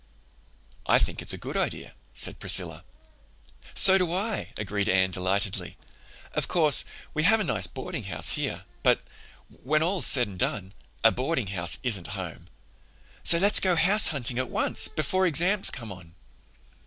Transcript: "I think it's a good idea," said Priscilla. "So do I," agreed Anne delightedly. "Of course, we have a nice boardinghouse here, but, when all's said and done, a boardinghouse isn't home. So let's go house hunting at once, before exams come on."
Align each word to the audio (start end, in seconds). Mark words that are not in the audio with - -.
"I 0.87 0.97
think 0.97 1.21
it's 1.21 1.31
a 1.31 1.37
good 1.37 1.55
idea," 1.55 1.93
said 2.11 2.39
Priscilla. 2.39 2.83
"So 3.75 3.99
do 3.99 4.11
I," 4.11 4.51
agreed 4.57 4.89
Anne 4.89 5.11
delightedly. 5.11 5.77
"Of 6.33 6.47
course, 6.47 6.85
we 7.13 7.21
have 7.21 7.39
a 7.39 7.43
nice 7.43 7.67
boardinghouse 7.67 8.29
here, 8.29 8.63
but, 8.81 9.03
when 9.49 9.83
all's 9.83 10.07
said 10.07 10.27
and 10.27 10.39
done, 10.39 10.73
a 11.03 11.11
boardinghouse 11.11 11.77
isn't 11.83 12.07
home. 12.17 12.47
So 13.23 13.37
let's 13.37 13.59
go 13.59 13.75
house 13.75 14.07
hunting 14.07 14.39
at 14.39 14.49
once, 14.49 14.87
before 14.87 15.27
exams 15.27 15.69
come 15.69 15.91
on." 15.91 16.15